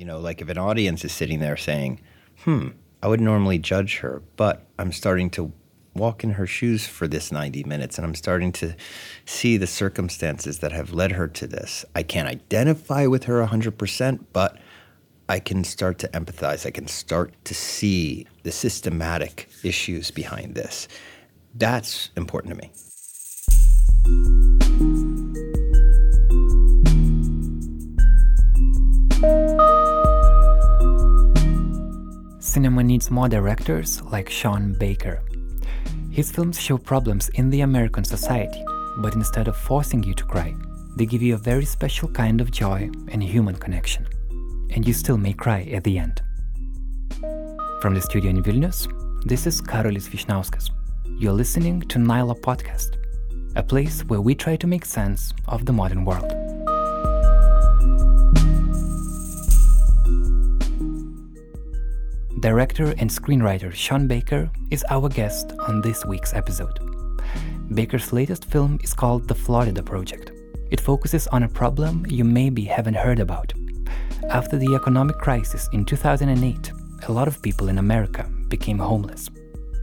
[0.00, 2.00] You know, like if an audience is sitting there saying,
[2.44, 2.68] hmm,
[3.02, 5.52] I would normally judge her, but I'm starting to
[5.94, 8.74] walk in her shoes for this 90 minutes and I'm starting to
[9.26, 11.84] see the circumstances that have led her to this.
[11.94, 14.56] I can't identify with her 100%, but
[15.28, 16.64] I can start to empathize.
[16.64, 20.88] I can start to see the systematic issues behind this.
[21.54, 22.70] That's important to me.
[32.50, 35.22] Cinema needs more directors like Sean Baker.
[36.10, 38.64] His films show problems in the American society,
[38.98, 40.56] but instead of forcing you to cry,
[40.96, 44.04] they give you a very special kind of joy and human connection.
[44.74, 46.22] And you still may cry at the end.
[47.80, 48.88] From the studio in Vilnius,
[49.24, 50.70] this is Karolis Vyšniauskas.
[51.20, 52.96] You're listening to Nyla Podcast,
[53.54, 56.49] a place where we try to make sense of the modern world.
[62.40, 66.78] Director and screenwriter Sean Baker is our guest on this week's episode.
[67.74, 70.32] Baker's latest film is called The Florida Project.
[70.70, 73.52] It focuses on a problem you maybe haven't heard about.
[74.30, 76.72] After the economic crisis in 2008,
[77.08, 79.28] a lot of people in America became homeless.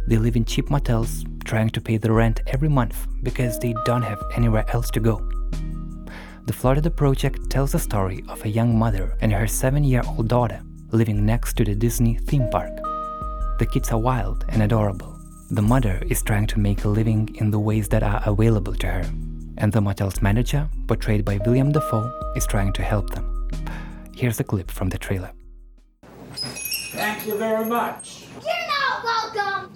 [0.07, 4.01] They live in cheap motels, trying to pay the rent every month because they don't
[4.01, 5.17] have anywhere else to go.
[6.47, 10.27] The Florida Project tells the story of a young mother and her seven year old
[10.27, 12.71] daughter living next to the Disney theme park.
[13.59, 15.15] The kids are wild and adorable.
[15.49, 18.87] The mother is trying to make a living in the ways that are available to
[18.87, 19.05] her,
[19.57, 23.49] and the motel's manager, portrayed by Willem Dafoe, is trying to help them.
[24.15, 25.31] Here's a clip from the trailer.
[26.33, 28.25] Thank you very much.
[28.43, 29.73] You're not welcome!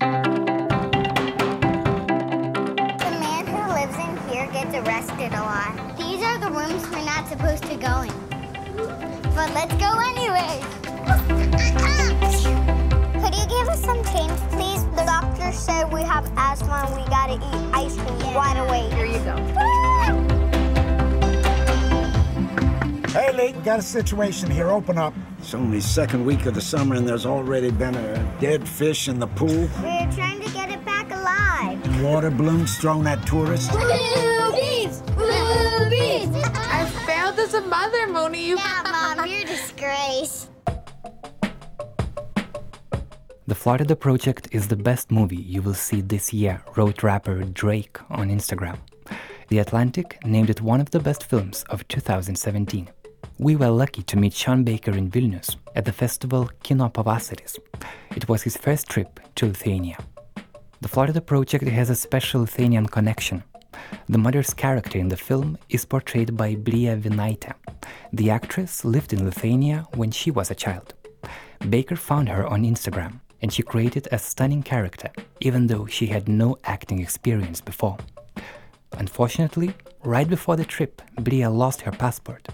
[2.98, 5.98] The man who lives in here gets arrested a lot.
[5.98, 8.14] These are the rooms we're not supposed to go in.
[9.36, 10.81] But let's go anyway.
[13.22, 14.84] Could you give us some change, please?
[14.96, 18.90] The doctor said we have asthma and we gotta eat ice cream right away.
[18.96, 19.36] Here you go.
[23.12, 24.70] Hey, Lee, we got a situation here.
[24.70, 25.14] Open up.
[25.40, 29.20] It's only second week of the summer and there's already been a dead fish in
[29.20, 29.68] the pool.
[29.82, 32.02] We're trying to get it back alive.
[32.02, 33.68] Water balloons thrown at tourists.
[33.70, 35.02] Boobies!
[35.18, 36.30] Boobies!
[36.56, 38.48] I failed as a mother, Moni.
[38.48, 38.84] You Yeah,
[39.18, 40.48] Mom, you're a disgrace.
[43.52, 47.98] The Florida Project is the best movie you will see this year, wrote rapper Drake
[48.10, 48.78] on Instagram.
[49.50, 52.88] The Atlantic named it one of the best films of 2017.
[53.40, 57.60] We were lucky to meet Sean Baker in Vilnius at the festival Kino Pavasaris.
[58.16, 59.98] It was his first trip to Lithuania.
[60.80, 63.44] The Florida Project has a special Lithuanian connection.
[64.08, 67.52] The mother's character in the film is portrayed by Bria Vinaite.
[68.14, 70.94] The actress lived in Lithuania when she was a child.
[71.68, 75.10] Baker found her on Instagram and she created a stunning character,
[75.40, 77.98] even though she had no acting experience before.
[78.98, 82.48] Unfortunately, right before the trip, Bria lost her passport.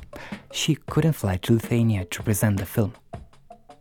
[0.51, 2.93] She couldn't fly to Lithuania to present the film.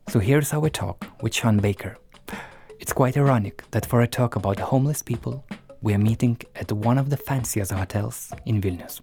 [0.09, 1.97] So here's our talk with Sean Baker.
[2.79, 5.45] It's quite ironic that for a talk about homeless people,
[5.83, 9.01] we are meeting at one of the fanciest hotels in Vilnius.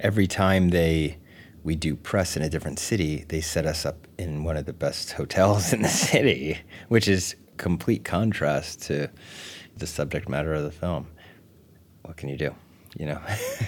[0.00, 1.18] Every time they
[1.64, 4.72] we do press in a different city, they set us up in one of the
[4.72, 6.58] best hotels in the city,
[6.88, 9.08] which is complete contrast to
[9.76, 11.06] the subject matter of the film.
[12.02, 12.54] What can you do?
[12.98, 13.20] You know.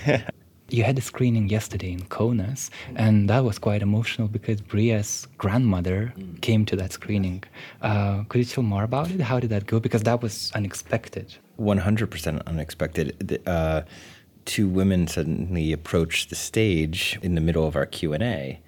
[0.71, 6.15] You had a screening yesterday in Kaunas, and that was quite emotional because Bria's grandmother
[6.41, 7.45] came to that screening.
[7.83, 9.21] Uh, could you tell more about it?
[9.21, 9.79] How did that go?
[9.79, 11.37] Because that was unexpected.
[11.61, 13.43] 100% unexpected.
[13.47, 13.83] Uh,
[14.45, 18.61] two women suddenly approached the stage in the middle of our Q&A.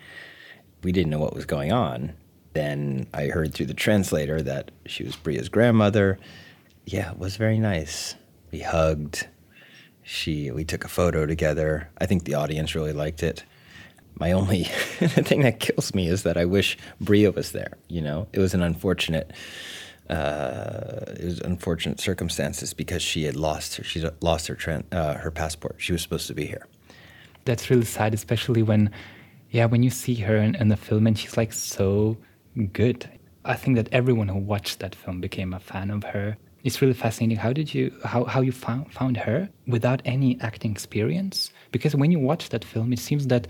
[0.82, 2.12] We didn't know what was going on.
[2.52, 6.18] Then I heard through the translator that she was Bria's grandmother.
[6.86, 8.14] Yeah, it was very nice.
[8.50, 9.26] We hugged.
[10.02, 11.90] She we took a photo together.
[11.98, 13.44] I think the audience really liked it.
[14.18, 17.76] My only thing that kills me is that I wish Bria was there.
[17.88, 19.32] You know, it was an unfortunate
[20.08, 25.14] uh, it was unfortunate circumstances because she had lost her she lost her tran uh,
[25.14, 25.76] her passport.
[25.78, 26.66] She was supposed to be here.
[27.46, 28.90] That's really sad, especially when,
[29.50, 32.16] yeah, when you see her in, in the film and she's like so
[32.72, 33.08] good.
[33.44, 36.36] I think that everyone who watched that film became a fan of her.
[36.64, 37.36] It's really fascinating.
[37.36, 41.52] How did you how, how you found found her without any acting experience?
[41.70, 43.46] Because when you watch that film, it seems that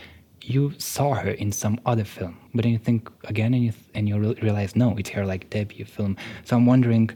[0.49, 4.09] you saw her in some other film, but then you think again and you and
[4.09, 6.17] you re- realize no, it's her like debut film.
[6.45, 7.11] So I'm wondering,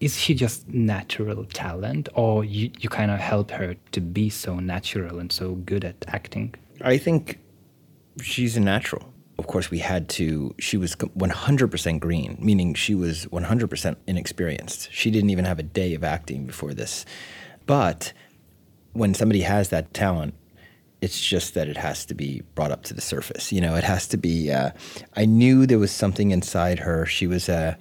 [0.00, 4.58] is she just natural talent, or you you kind of help her to be so
[4.58, 6.54] natural and so good at acting?
[6.82, 7.38] I think
[8.22, 9.04] she's a natural.
[9.38, 14.92] of course, we had to, she was 100% green, meaning she was 100% inexperienced.
[14.92, 17.06] She didn't even have a day of acting before this.
[17.64, 18.12] But
[18.92, 20.34] when somebody has that talent,
[21.02, 23.52] it's just that it has to be brought up to the surface.
[23.52, 24.50] You know, it has to be.
[24.50, 24.70] Uh,
[25.16, 27.06] I knew there was something inside her.
[27.06, 27.54] She was a.
[27.54, 27.74] Uh,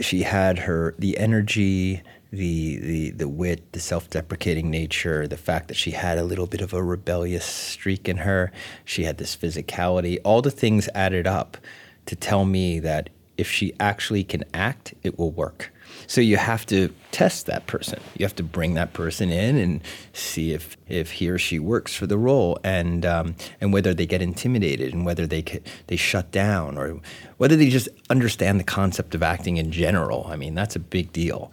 [0.00, 2.02] she had her the energy,
[2.32, 6.60] the the the wit, the self-deprecating nature, the fact that she had a little bit
[6.60, 8.50] of a rebellious streak in her.
[8.84, 10.18] She had this physicality.
[10.24, 11.58] All the things added up
[12.06, 15.72] to tell me that if she actually can act, it will work.
[16.06, 18.00] So you have to test that person.
[18.16, 19.80] You have to bring that person in and
[20.12, 24.06] see if, if he or she works for the role, and um, and whether they
[24.06, 25.44] get intimidated, and whether they
[25.86, 27.00] they shut down, or
[27.36, 30.26] whether they just understand the concept of acting in general.
[30.28, 31.52] I mean, that's a big deal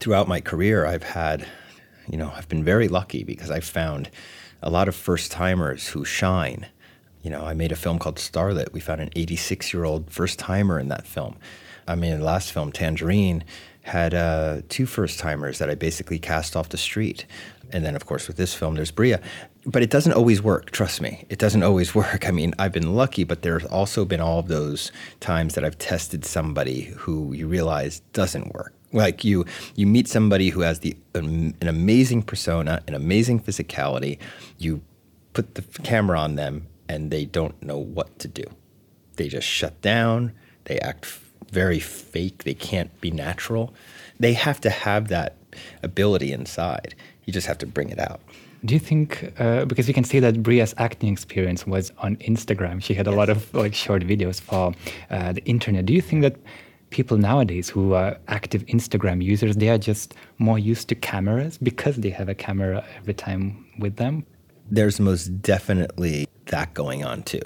[0.00, 1.46] throughout my career, I've had,
[2.08, 4.10] you know, I've been very lucky because I've found
[4.62, 6.66] a lot of first timers who shine.
[7.22, 8.72] You know, I made a film called Starlet.
[8.72, 11.36] We found an 86 year old first timer in that film.
[11.86, 13.44] I mean, the last film, Tangerine,
[13.88, 17.24] had uh, two first timers that I basically cast off the street.
[17.70, 19.20] And then, of course, with this film, there's Bria.
[19.64, 21.24] But it doesn't always work, trust me.
[21.28, 22.28] It doesn't always work.
[22.28, 25.78] I mean, I've been lucky, but there's also been all of those times that I've
[25.78, 29.44] tested somebody who you realize doesn't work like you
[29.74, 34.16] you meet somebody who has the um, an amazing persona an amazing physicality
[34.56, 34.80] you
[35.34, 38.44] put the camera on them and they don't know what to do
[39.16, 40.32] they just shut down
[40.64, 41.04] they act
[41.50, 43.72] very fake they can't be natural
[44.20, 45.36] they have to have that
[45.82, 48.20] ability inside you just have to bring it out
[48.64, 52.82] do you think uh, because we can see that Bria's acting experience was on Instagram,
[52.82, 53.16] she had a yes.
[53.16, 54.74] lot of like short videos for
[55.10, 55.86] uh, the internet.
[55.86, 56.34] Do you think that
[56.90, 61.96] people nowadays who are active Instagram users, they are just more used to cameras because
[61.96, 64.24] they have a camera every time with them.
[64.70, 67.40] There's most definitely that going on too.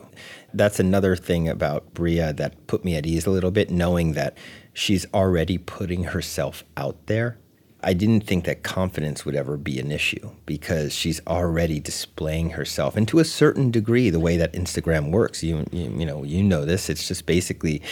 [0.55, 4.37] That's another thing about Bria that put me at ease a little bit, knowing that
[4.73, 7.39] she's already putting herself out there.
[7.85, 12.97] I didn't think that confidence would ever be an issue because she's already displaying herself,
[12.97, 15.43] and to a certain degree, the way that Instagram works.
[15.43, 16.89] You, you, you know, you know this.
[16.89, 17.83] It's just basically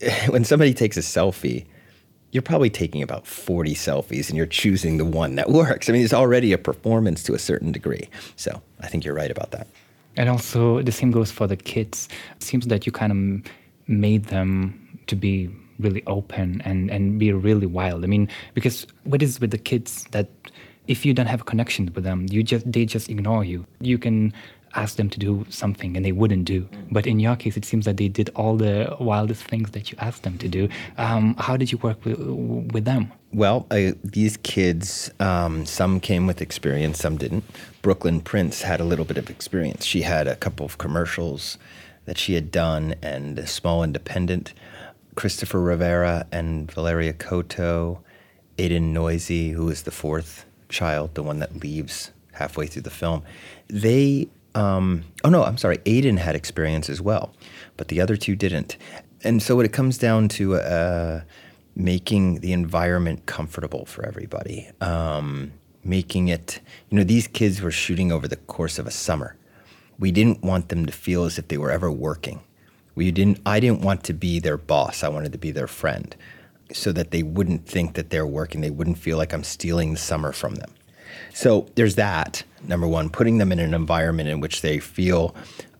[0.28, 1.66] when somebody takes a selfie,
[2.32, 5.88] you're probably taking about 40 selfies and you're choosing the one that works.
[5.88, 8.08] I mean, it's already a performance to a certain degree.
[8.36, 9.66] So I think you're right about that.
[10.16, 12.08] And also, the same goes for the kids.
[12.36, 13.52] It seems that you kind of
[13.86, 15.48] made them to be
[15.78, 18.02] really open and, and be really wild.
[18.02, 20.28] I mean, because what is with the kids that
[20.88, 23.64] if you don't have a connection with them, you just they just ignore you.
[23.80, 24.32] You can
[24.74, 26.62] ask them to do something and they wouldn't do.
[26.62, 26.86] Mm.
[26.90, 29.98] But in your case, it seems that they did all the wildest things that you
[30.00, 30.68] asked them to do.
[30.96, 33.12] Um, how did you work with, with them?
[33.32, 37.44] Well, I, these kids, um, some came with experience, some didn't.
[37.82, 39.84] Brooklyn Prince had a little bit of experience.
[39.84, 41.58] She had a couple of commercials
[42.06, 44.54] that she had done and a small independent.
[45.14, 47.98] Christopher Rivera and Valeria Cotto,
[48.56, 53.22] Aiden Noisy, who is the fourth child, the one that leaves halfway through the film,
[53.68, 55.78] they um, oh no, I'm sorry.
[55.78, 57.34] Aiden had experience as well,
[57.76, 58.76] but the other two didn't.
[59.24, 61.22] And so, it comes down to uh,
[61.74, 65.52] making the environment comfortable for everybody, um,
[65.84, 66.60] making it.
[66.90, 69.36] You know, these kids were shooting over the course of a summer.
[69.98, 72.40] We didn't want them to feel as if they were ever working.
[72.94, 73.40] We didn't.
[73.46, 75.02] I didn't want to be their boss.
[75.02, 76.14] I wanted to be their friend,
[76.72, 78.60] so that they wouldn't think that they're working.
[78.60, 80.72] They wouldn't feel like I'm stealing the summer from them.
[81.32, 82.42] So there's that.
[82.66, 85.34] Number one, putting them in an environment in which they feel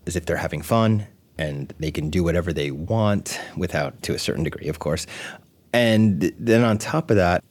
[0.07, 1.07] as if they're having fun
[1.37, 5.07] and they can do whatever they want without, to a certain degree, of course.
[5.73, 7.45] And then on top of that,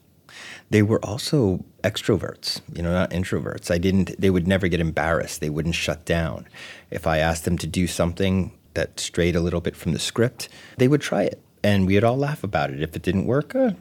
[0.69, 3.71] they were also extroverts, you know, not introverts.
[3.71, 5.39] I didn't, they would never get embarrassed.
[5.39, 6.47] They wouldn't shut down.
[6.91, 10.49] If I asked them to do something that strayed a little bit from the script,
[10.77, 12.81] they would try it and we'd all laugh about it.
[12.81, 13.71] If it didn't work, uh,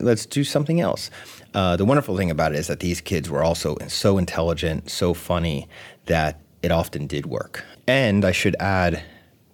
[0.00, 1.10] let's do something else.
[1.54, 5.14] Uh, the wonderful thing about it is that these kids were also so intelligent, so
[5.14, 5.68] funny
[6.06, 7.64] that it often did work.
[7.86, 9.02] And I should add,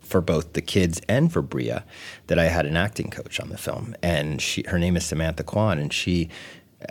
[0.01, 1.85] for both the kids and for Bria,
[2.29, 5.45] that I had an acting coach on the film, and she, her name is Samantha
[5.45, 6.29] Quan, and she.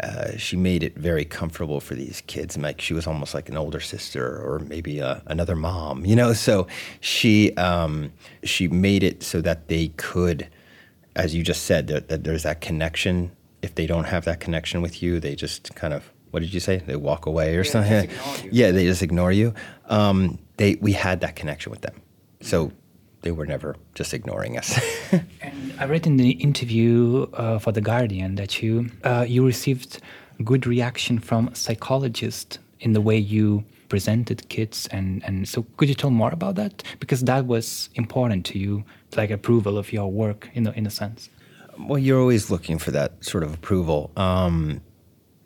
[0.03, 2.55] Uh, she made it very comfortable for these kids.
[2.55, 6.15] Like she was almost like an older sister or maybe a, uh, another mom, you
[6.15, 6.31] know.
[6.33, 6.67] So
[6.99, 10.47] she um, she made it so that they could
[11.15, 13.31] as you just said, that, that there's that connection.
[13.61, 16.59] If they don't have that connection with you, they just kind of what did you
[16.59, 16.77] say?
[16.77, 18.09] They walk away or yeah, something.
[18.51, 19.53] Yeah, they just ignore you.
[19.87, 22.01] Um, they we had that connection with them,
[22.41, 22.71] so
[23.21, 24.79] they were never just ignoring us.
[25.41, 29.99] and I read in the interview uh, for the Guardian that you uh, you received
[30.43, 35.95] good reaction from psychologists in the way you presented kids and and so could you
[35.95, 36.83] tell more about that?
[36.99, 38.83] Because that was important to you
[39.17, 41.29] like approval of your work in a, in a sense.
[41.77, 44.11] Well you're always looking for that sort of approval.
[44.15, 44.81] Um,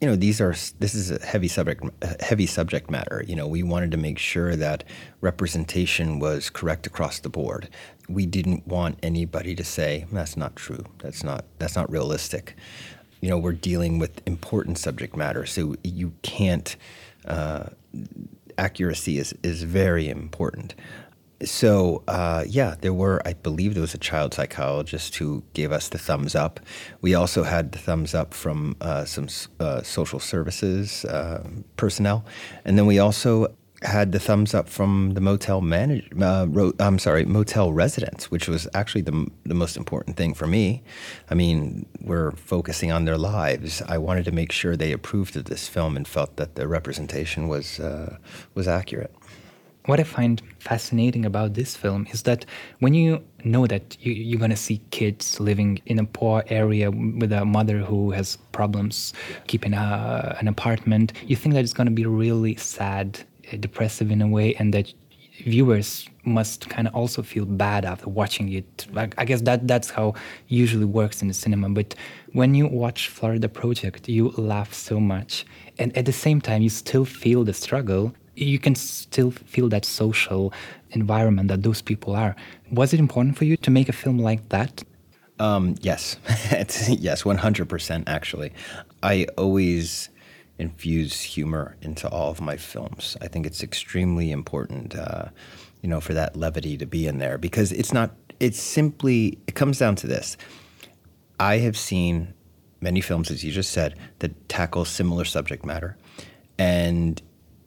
[0.03, 1.81] you know these are this is a heavy subject
[2.19, 3.23] heavy subject matter.
[3.25, 4.83] You know we wanted to make sure that
[5.21, 7.69] representation was correct across the board.
[8.09, 10.83] We didn't want anybody to say that's not true.
[10.99, 12.57] That's not that's not realistic.
[13.21, 16.75] You know we're dealing with important subject matter so you can't
[17.25, 17.67] uh,
[18.57, 20.75] accuracy is is very important
[21.45, 23.21] so uh, yeah, there were.
[23.25, 26.59] I believe there was a child psychologist who gave us the thumbs up.
[27.01, 29.27] We also had the thumbs up from uh, some
[29.59, 32.25] uh, social services uh, personnel,
[32.65, 36.09] and then we also had the thumbs up from the motel manage.
[36.19, 40.47] Uh, ro- I'm sorry, motel residents, which was actually the the most important thing for
[40.47, 40.83] me.
[41.29, 43.81] I mean, we're focusing on their lives.
[43.87, 47.47] I wanted to make sure they approved of this film and felt that the representation
[47.47, 48.17] was uh,
[48.55, 49.13] was accurate
[49.85, 52.45] what I find fascinating about this film is that
[52.79, 56.89] when you know that you, are going to see kids living in a poor area
[56.89, 59.13] with a mother who has problems
[59.47, 63.23] keeping a, an apartment, you think that it's going to be really sad, uh,
[63.57, 64.93] depressive in a way, and that
[65.43, 68.87] viewers must kind of also feel bad after watching it.
[68.91, 70.13] Like, I guess that that's how
[70.47, 71.69] usually works in the cinema.
[71.69, 71.95] But
[72.33, 75.45] when you watch Florida Project, you laugh so much,
[75.79, 79.85] and at the same time, you still feel the struggle you can still feel that
[79.85, 80.53] social
[80.91, 82.35] environment that those people are.
[82.71, 84.83] Was it important for you to make a film like that?
[85.39, 86.17] Um, yes,
[86.87, 88.07] yes, one hundred percent.
[88.07, 88.53] Actually,
[89.01, 90.09] I always
[90.57, 93.17] infuse humor into all of my films.
[93.21, 95.25] I think it's extremely important, uh,
[95.81, 98.15] you know, for that levity to be in there because it's not.
[98.39, 99.39] It's simply.
[99.47, 100.37] It comes down to this.
[101.39, 102.33] I have seen
[102.81, 105.97] many films, as you just said, that tackle similar subject matter,
[106.57, 107.21] and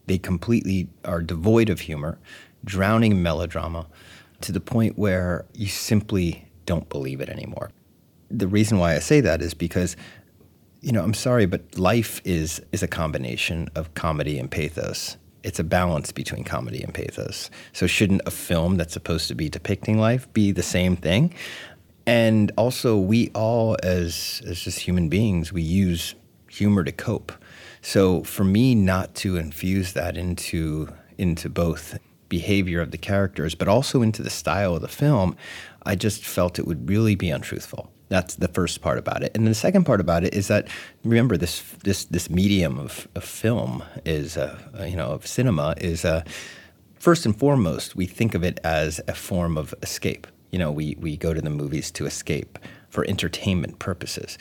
[0.07, 2.19] they completely are devoid of humor,
[2.64, 3.87] drowning melodrama
[4.43, 7.71] to the point where you simply don't believe it anymore.
[8.31, 9.97] The reason why I say that is because
[10.87, 15.16] you know, I'm sorry, but life is is a combination of comedy and pathos.
[15.43, 17.50] It's a balance between comedy and pathos.
[17.73, 21.35] So shouldn't a film that's supposed to be depicting life be the same thing?
[22.07, 26.14] And also we all as as just human beings, we use
[26.49, 27.33] humor to cope.
[27.83, 30.88] So for me not to infuse that into
[31.19, 35.37] into both behavior of the characters, but also into the style of the film,
[35.85, 37.90] I just felt it would really be untruthful.
[38.08, 40.68] That's the first part about it, and the second part about it is that
[41.02, 44.58] remember this this this medium of, of film is uh,
[44.88, 46.22] you know of cinema is uh,
[47.00, 50.28] first and foremost we think of it as a form of escape.
[50.52, 54.38] You know, we we go to the movies to escape for entertainment purposes.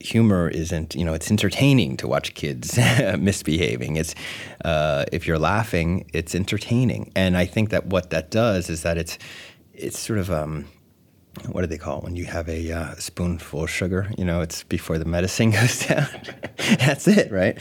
[0.00, 2.76] Humor isn't you know it's entertaining to watch kids
[3.18, 3.96] misbehaving.
[3.96, 4.14] It's
[4.62, 7.12] uh, if you're laughing it's entertaining.
[7.16, 9.18] And i think that what that does is that it's
[9.72, 10.66] it's sort of um,
[11.46, 12.04] what do they call it?
[12.04, 15.86] When you have a uh, spoonful of sugar you know it's before the medicine goes
[15.86, 16.08] down.
[16.78, 17.58] That's it right?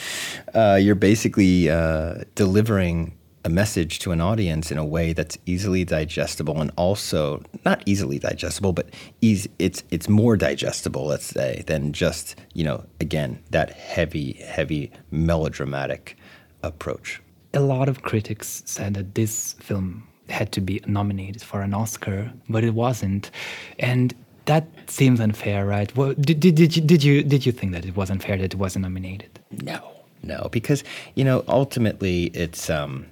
[0.54, 5.86] Uh, you're basically uh, delivering a message to an audience in a way that's easily
[5.86, 8.90] digestible and also not easily digestible, but
[9.22, 14.92] easy, it's it's more digestible, let's say, than just you know again that heavy, heavy
[15.12, 16.18] melodramatic
[16.64, 17.22] approach.
[17.54, 22.32] A lot of critics said that this film had to be nominated for an Oscar,
[22.48, 23.32] but it wasn't,
[23.80, 24.14] and
[24.46, 25.96] that seems unfair, right?
[25.96, 28.54] Well, did, did, did, you, did you did you think that it was unfair that
[28.54, 29.40] it wasn't nominated?
[29.52, 29.92] No,
[30.24, 30.84] no, because
[31.16, 33.06] you know ultimately it's um,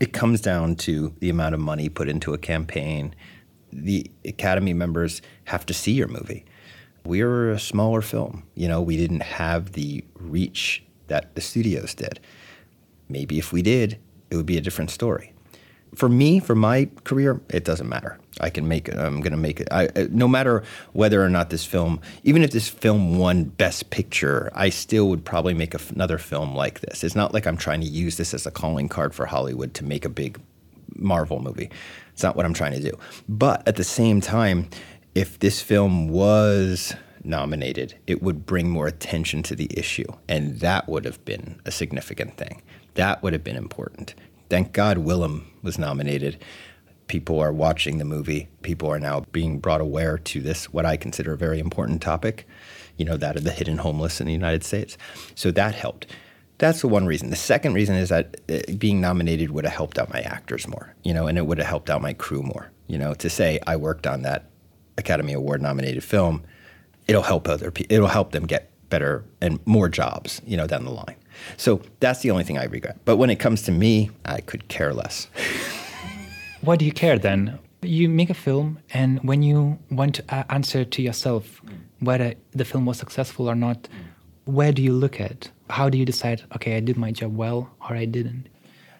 [0.00, 3.14] it comes down to the amount of money put into a campaign.
[3.72, 6.44] The Academy members have to see your movie.
[7.04, 8.44] We were a smaller film.
[8.54, 12.20] You know, we didn't have the reach that the studios did.
[13.08, 13.98] Maybe if we did,
[14.30, 15.32] it would be a different story
[15.94, 18.18] for me, for my career, it doesn't matter.
[18.40, 18.96] I can make it.
[18.96, 19.68] I'm going to make it.
[19.70, 20.62] I, uh, no matter
[20.92, 25.24] whether or not this film, even if this film won Best Picture, I still would
[25.24, 27.02] probably make another film like this.
[27.02, 29.84] It's not like I'm trying to use this as a calling card for Hollywood to
[29.84, 30.38] make a big
[30.94, 31.70] Marvel movie.
[32.12, 32.98] It's not what I'm trying to do.
[33.28, 34.68] But at the same time,
[35.14, 40.06] if this film was nominated, it would bring more attention to the issue.
[40.28, 42.62] And that would have been a significant thing.
[42.94, 44.14] That would have been important
[44.48, 46.42] thank God Willem was nominated.
[47.06, 48.48] People are watching the movie.
[48.62, 52.46] People are now being brought aware to this, what I consider a very important topic,
[52.96, 54.98] you know, that of the hidden homeless in the United States.
[55.34, 56.06] So that helped.
[56.58, 57.30] That's the one reason.
[57.30, 60.94] The second reason is that uh, being nominated would have helped out my actors more,
[61.04, 63.60] you know, and it would have helped out my crew more, you know, to say
[63.66, 64.48] I worked on that
[64.98, 66.42] Academy Award nominated film,
[67.06, 70.84] it'll help other people, it'll help them get better and more jobs, you know, down
[70.84, 71.16] the line.
[71.56, 72.98] So that's the only thing I regret.
[73.04, 75.28] But when it comes to me, I could care less.
[76.60, 77.58] Why do you care then?
[77.82, 81.62] You make a film, and when you want to uh, answer to yourself
[82.00, 83.88] whether the film was successful or not,
[84.44, 85.50] where do you look at?
[85.70, 88.48] How do you decide, okay, I did my job well or I didn't?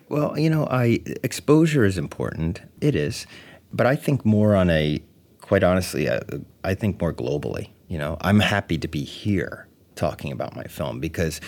[0.08, 2.60] Well, you know, I exposure is important.
[2.80, 3.26] It is,
[3.72, 5.02] but I think more on a,
[5.40, 6.20] quite honestly, uh,
[6.62, 7.70] I think more globally.
[7.88, 11.40] You know, I'm happy to be here talking about my film because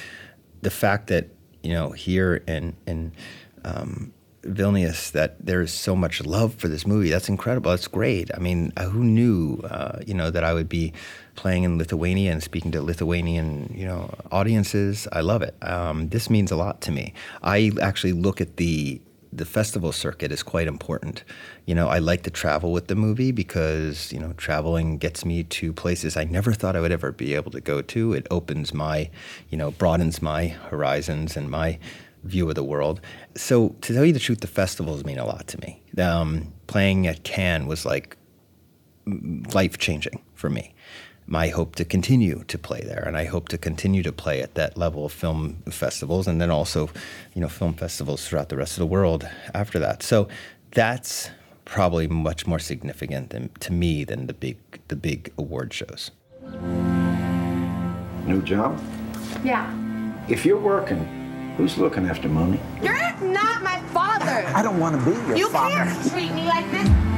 [0.62, 1.28] the fact that
[1.62, 3.12] you know here in in
[3.64, 4.12] um,
[4.42, 7.10] Vilnius that there's so much love for this movie.
[7.10, 7.70] That's incredible.
[7.70, 8.30] That's great.
[8.34, 10.92] I mean, uh, who knew, uh, you know, that I would be
[11.34, 15.08] playing in Lithuania and speaking to Lithuanian, you know, audiences.
[15.12, 15.54] I love it.
[15.62, 17.14] Um, this means a lot to me.
[17.42, 19.00] I actually look at the
[19.32, 21.24] the festival circuit is quite important.
[21.66, 25.44] You know, I like to travel with the movie because, you know, traveling gets me
[25.44, 28.12] to places I never thought I would ever be able to go to.
[28.12, 29.10] It opens my,
[29.50, 31.78] you know, broadens my horizons and my
[32.24, 33.00] view of the world.
[33.36, 35.82] So to tell you the truth, the festivals mean a lot to me.
[35.98, 38.16] Um, playing at Cannes was like
[39.54, 40.74] life changing for me.
[41.30, 44.54] My hope to continue to play there, and I hope to continue to play at
[44.54, 46.88] that level of film festivals, and then also,
[47.34, 50.02] you know, film festivals throughout the rest of the world after that.
[50.02, 50.26] So
[50.70, 51.28] that's
[51.66, 54.56] probably much more significant than, to me than the big
[54.88, 56.12] the big award shows.
[58.26, 58.80] New job?
[59.44, 59.70] Yeah.
[60.30, 61.04] If you're working,
[61.58, 62.58] who's looking after Moni?
[62.82, 64.46] You're not my father.
[64.54, 65.74] I don't want to be your You father.
[65.74, 67.17] can't treat me like this.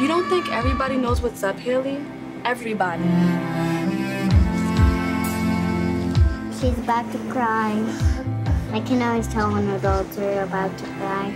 [0.00, 2.04] You don't think everybody knows what's up, Haley?
[2.44, 3.04] Everybody.
[6.58, 7.70] She's about to cry.
[8.72, 11.30] I can always tell when adults are about to cry.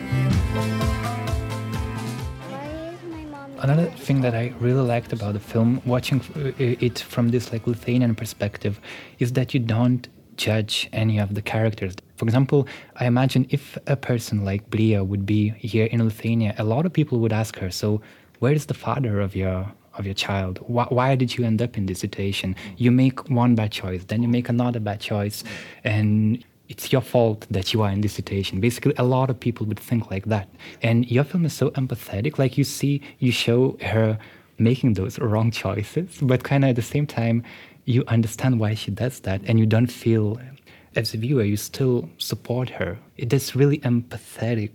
[2.48, 6.50] Why is my mom Another thing that I really liked about the film, watching uh,
[6.58, 8.80] it from this like Lithuanian perspective,
[9.20, 11.94] is that you don't judge any of the characters.
[12.16, 16.64] For example, I imagine if a person like Bria would be here in Lithuania, a
[16.64, 18.00] lot of people would ask her, "So,
[18.38, 20.58] where is the father of your of your child?
[20.66, 22.54] Why, why did you end up in this situation?
[22.76, 25.42] You make one bad choice, then you make another bad choice,
[25.84, 28.60] and it's your fault that you are in this situation.
[28.60, 30.48] Basically, a lot of people would think like that.
[30.82, 32.38] And your film is so empathetic.
[32.38, 34.18] Like you see, you show her
[34.58, 37.42] making those wrong choices, but kind of at the same time,
[37.86, 40.38] you understand why she does that, and you don't feel,
[40.94, 42.98] as a viewer, you still support her.
[43.16, 44.72] It is really empathetic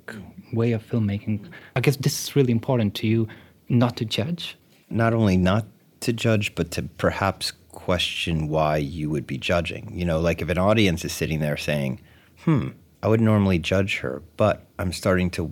[0.51, 1.47] way of filmmaking.
[1.75, 3.27] I guess this is really important to you,
[3.69, 4.57] not to judge.
[4.89, 5.65] not only not
[6.01, 9.91] to judge, but to perhaps question why you would be judging.
[9.93, 11.99] You know, like if an audience is sitting there saying,
[12.43, 12.69] hmm,
[13.01, 15.51] I would normally judge her, but I'm starting to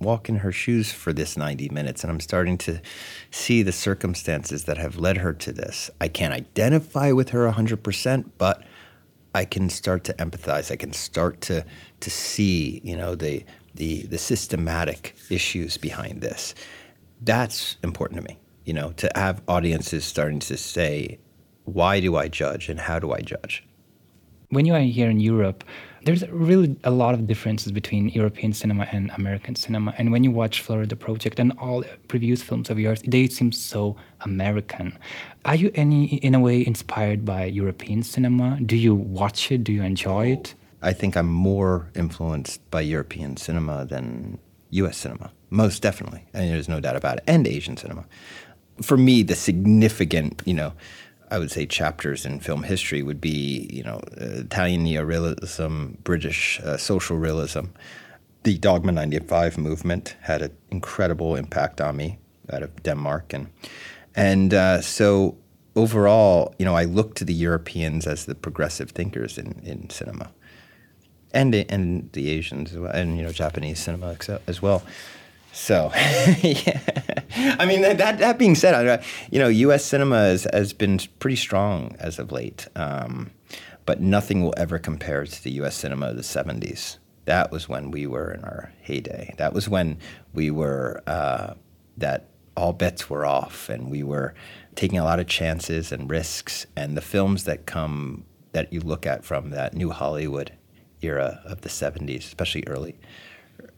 [0.00, 2.80] walk in her shoes for this 90 minutes and I'm starting to
[3.30, 5.90] see the circumstances that have led her to this.
[6.00, 8.62] I can't identify with her 100%, but
[9.34, 10.70] I can start to empathize.
[10.70, 11.64] I can start to
[12.00, 16.54] to see, you know, the the the systematic issues behind this.
[17.22, 21.18] That's important to me, you know, to have audiences starting to say,
[21.64, 23.64] why do I judge and how do I judge?
[24.50, 25.64] when you are here in Europe,
[26.02, 29.94] there's really a lot of differences between European cinema and American cinema.
[29.96, 33.96] And when you watch Florida Project and all previous films of yours, they seem so
[34.22, 34.98] American.
[35.44, 38.58] Are you any, in a way, inspired by European cinema?
[38.64, 39.62] Do you watch it?
[39.62, 40.54] Do you enjoy it?
[40.82, 44.38] Oh, I think I'm more influenced by European cinema than
[44.70, 46.26] US cinema, most definitely.
[46.32, 47.24] And there's no doubt about it.
[47.26, 48.04] And Asian cinema.
[48.82, 50.72] For me, the significant, you know,
[51.30, 56.60] I would say chapters in film history would be, you know, uh, Italian neorealism, British
[56.60, 57.66] uh, social realism.
[58.42, 62.18] The Dogma 95 movement had an incredible impact on me
[62.52, 63.32] out of Denmark.
[63.32, 63.48] And,
[64.16, 65.36] and uh, so
[65.76, 70.32] overall, you know, I look to the Europeans as the progressive thinkers in, in cinema
[71.32, 74.16] and the, and the Asians and you know Japanese cinema
[74.46, 74.82] as well.
[75.52, 75.90] So,
[76.42, 76.80] yeah.
[77.58, 79.84] I mean that, that that being said, you know U.S.
[79.84, 83.30] cinema has, has been pretty strong as of late, um,
[83.86, 85.76] but nothing will ever compare to the U.S.
[85.76, 86.98] cinema of the '70s.
[87.24, 89.34] That was when we were in our heyday.
[89.38, 89.98] That was when
[90.32, 91.54] we were uh,
[91.96, 94.34] that all bets were off, and we were
[94.76, 96.66] taking a lot of chances and risks.
[96.76, 100.52] And the films that come that you look at from that new Hollywood
[101.02, 102.94] era of the 70s, especially early.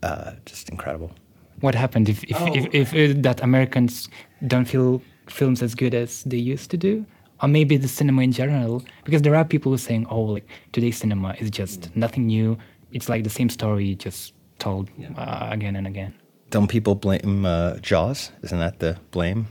[0.02, 1.12] Uh, just incredible.
[1.60, 2.52] What happened if, if, Oh.
[2.54, 4.08] if, if, uh, that Americans
[4.46, 7.04] don't feel films as good as they used to do?
[7.42, 8.82] Or maybe the cinema in general?
[9.04, 12.56] Because there are people who are saying, oh, like today's cinema is just nothing new.
[12.92, 16.14] It's like the same story just told uh, again and again.
[16.50, 18.30] Don't people blame uh, Jaws?
[18.42, 19.46] Isn't that the blame?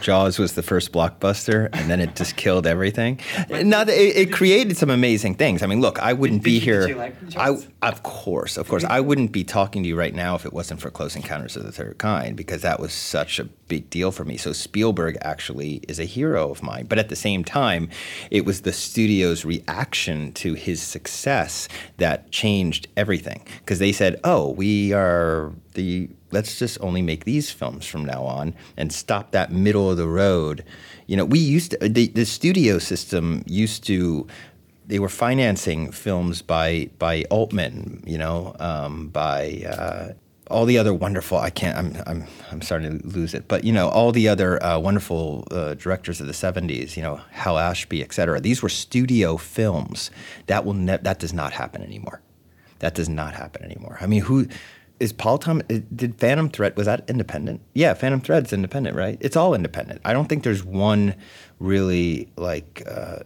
[0.00, 3.20] Jaws was the first blockbuster, and then it just killed everything.
[3.50, 5.62] Not it, it created some amazing things.
[5.62, 6.96] I mean, look, I wouldn't be here.
[6.96, 10.44] like I, of course, of course, I wouldn't be talking to you right now if
[10.44, 13.90] it wasn't for Close Encounters of the Third Kind, because that was such a big
[13.90, 14.36] deal for me.
[14.36, 17.90] So Spielberg actually is a hero of mine, but at the same time,
[18.30, 23.46] it was the studio's reaction to his success that changed everything.
[23.60, 28.22] Because they said, "Oh, we are the let's just only make these films from now
[28.22, 30.64] on and stop that middle of the road."
[31.06, 34.26] You know, we used to the, the studio system used to
[34.88, 40.12] they were financing films by by Altman, you know, um, by uh,
[40.50, 41.38] all the other wonderful.
[41.38, 41.76] I can't.
[41.76, 43.46] I'm I'm I'm starting to lose it.
[43.48, 46.96] But you know, all the other uh, wonderful uh, directors of the '70s.
[46.96, 48.40] You know, Hal Ashby, et cetera.
[48.40, 50.10] These were studio films.
[50.46, 52.22] That will ne- that does not happen anymore.
[52.78, 53.98] That does not happen anymore.
[54.00, 54.48] I mean, who
[55.00, 55.66] is Paul Thomas?
[55.94, 57.60] Did Phantom Thread was that independent?
[57.74, 59.18] Yeah, Phantom Thread's independent, right?
[59.20, 60.00] It's all independent.
[60.04, 61.14] I don't think there's one
[61.58, 62.82] really like.
[62.86, 63.20] Uh,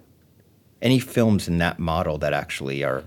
[0.83, 3.05] any films in that model that actually are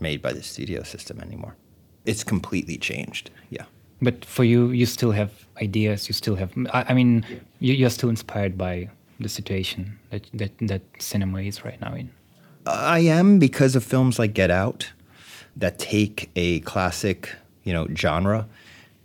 [0.00, 1.56] made by the studio system anymore.
[2.04, 3.30] It's completely changed.
[3.50, 3.64] Yeah.
[4.02, 6.08] But for you, you still have ideas.
[6.08, 6.52] You still have.
[6.72, 7.24] I, I mean,
[7.60, 12.10] you, you're still inspired by the situation that, that that cinema is right now in.
[12.66, 14.92] I am because of films like Get Out
[15.54, 17.30] that take a classic,
[17.64, 18.48] you know, genre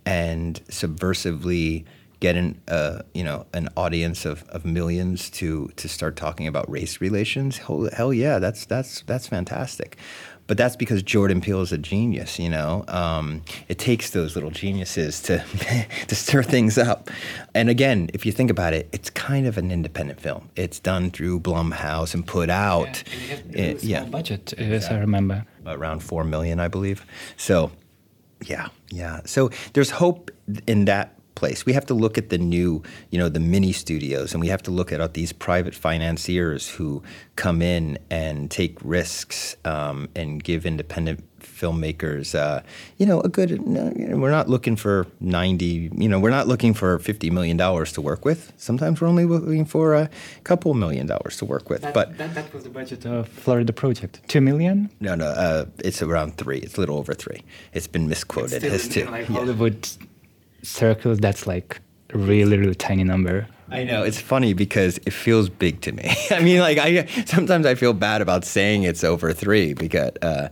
[0.05, 1.85] and subversively
[2.19, 6.69] get an uh, you know an audience of, of millions to to start talking about
[6.69, 7.57] race relations.
[7.57, 9.97] Hell, hell yeah, that's that's that's fantastic.
[10.47, 12.85] But that's because Jordan Peele is a genius, you know.
[12.87, 15.43] Um, it takes those little geniuses to
[16.07, 17.09] to stir things up.
[17.53, 20.49] And again, if you think about it, it's kind of an independent film.
[20.55, 23.03] It's done through Blumhouse and put out.
[23.51, 25.45] Yeah, uh, yeah budget, as I remember.
[25.65, 27.05] around four million, I believe.
[27.35, 27.71] So,
[28.45, 29.21] yeah, yeah.
[29.25, 30.31] So there's hope
[30.67, 31.65] in that place.
[31.65, 34.63] We have to look at the new, you know, the mini studios, and we have
[34.63, 37.03] to look at these private financiers who
[37.35, 42.61] come in and take risks um, and give independent filmmakers, uh,
[42.97, 43.49] you know, a good.
[43.51, 45.89] You know, we're not looking for ninety.
[45.95, 48.51] You know, we're not looking for fifty million dollars to work with.
[48.57, 50.09] Sometimes we're only looking for a
[50.43, 51.81] couple million dollars to work with.
[51.93, 54.21] but that, that was the budget of Florida Project.
[54.27, 54.89] Two million.
[54.99, 56.59] no, no, uh, it's around three.
[56.59, 57.41] It's a little over three.
[57.73, 59.05] It's been misquoted Still as two.
[59.05, 59.35] like Yeah.
[59.37, 59.87] Hollywood
[60.63, 61.79] circles, that's like
[62.13, 63.47] a really, really tiny number.
[63.69, 66.09] I know it's funny because it feels big to me.
[66.31, 70.47] I mean, like I sometimes I feel bad about saying it's over three because uh,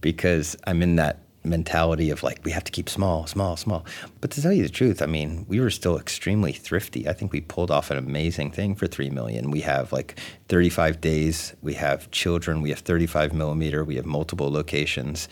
[0.00, 3.86] because I'm in that mentality of like we have to keep small, small, small.
[4.20, 7.08] But to tell you the truth, I mean, we were still extremely thrifty.
[7.08, 9.50] I think we pulled off an amazing thing for three million.
[9.50, 11.54] We have like 35 days.
[11.62, 12.62] We have children.
[12.62, 13.84] We have 35 millimeter.
[13.84, 15.28] We have multiple locations.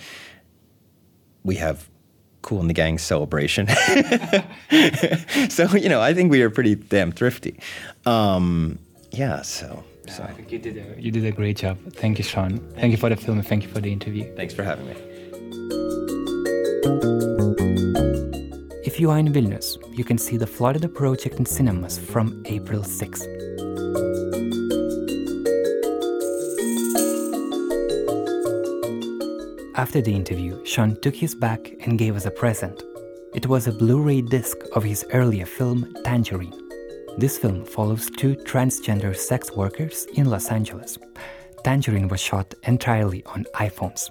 [1.43, 1.91] We have
[2.43, 3.67] Kool and the Gang celebration.
[5.51, 7.59] so you know, I think we are pretty damn thrifty.
[8.07, 8.79] Um,
[9.11, 9.43] yeah.
[9.43, 11.79] So so I think you did a, you did a great job.
[11.93, 12.59] Thank you, Sean.
[12.77, 14.35] Thank you for the film and thank you for the interview.
[14.37, 14.95] thanks for having me.
[18.85, 22.83] If you are in Vilnius, you can see the Florida Project in cinemas from April
[22.83, 23.27] 6th.
[29.77, 32.83] After the interview, Sean took his back and gave us a present.
[33.35, 36.64] It was a Blu ray disc of his earlier film, Tangerine.
[37.17, 40.99] This film follows two transgender sex workers in Los Angeles.
[41.63, 44.11] Tangerine was shot entirely on iPhones.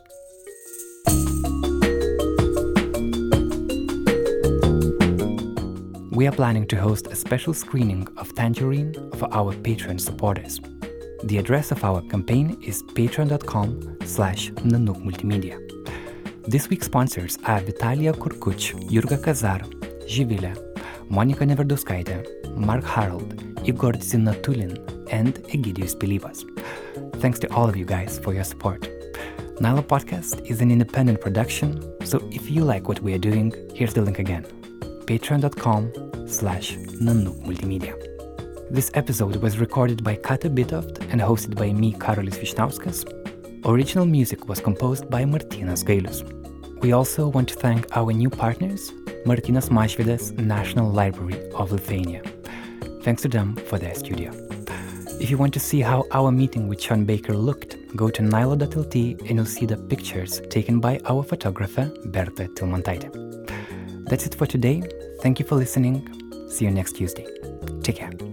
[6.12, 10.62] We are planning to host a special screening of Tangerine for our Patreon supporters.
[11.26, 15.60] The address of our campaign is patreon.com slash nanookmultimedia.
[16.48, 19.62] This week's sponsors are Vitalia Kurkuch, Jurga Kazar,
[20.08, 20.56] Živilė,
[21.10, 24.78] Monika Neverduskaitė, Mark Harold, Igor Zinatulin,
[25.12, 26.44] and Egidijus Pilypas.
[27.22, 28.82] Thanks to all of you guys for your support.
[29.60, 33.94] Nyla Podcast is an independent production, so if you like what we are doing, here's
[33.94, 34.46] the link again
[35.06, 35.92] patreon.com
[36.28, 37.94] slash Nanook Multimedia.
[38.70, 43.06] This episode was recorded by Kata Bitoft and hosted by me, Karolis Vyšniauskas.
[43.66, 46.24] Original music was composed by Martynas Gailius.
[46.82, 48.92] We also want to thank our new partners,
[49.26, 52.22] Martynas Mažvydas National Library of Lithuania.
[53.04, 54.32] Thanks to them for their studio.
[55.20, 58.96] If you want to see how our meeting with Sean Baker looked, go to nilo.lt
[58.96, 63.10] and you'll see the pictures taken by our photographer, Berta Tilmantaitė.
[64.10, 64.84] That's it for today.
[65.22, 66.08] Thank you for listening.
[66.50, 67.28] See you next Tuesday.
[67.84, 68.33] Take care.